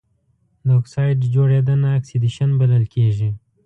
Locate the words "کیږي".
2.93-3.29